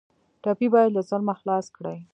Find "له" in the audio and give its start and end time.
0.95-1.01